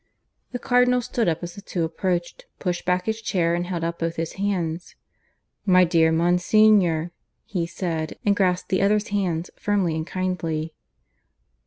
The 0.51 0.57
Cardinal 0.57 0.99
stood 1.03 1.27
up 1.29 1.43
as 1.43 1.53
the 1.53 1.61
two 1.61 1.83
approached, 1.83 2.47
pushing 2.57 2.85
back 2.87 3.05
his 3.05 3.21
chair, 3.21 3.53
and 3.53 3.67
held 3.67 3.83
out 3.83 3.99
both 3.99 4.15
his 4.15 4.33
hands. 4.33 4.95
"My 5.63 5.83
dear 5.83 6.11
Monsignor," 6.11 7.11
he 7.45 7.67
said, 7.67 8.17
and 8.25 8.35
grasped 8.35 8.69
the 8.69 8.81
other's 8.81 9.09
hands 9.09 9.51
firmly 9.57 9.93
and 9.95 10.07
kindly. 10.07 10.73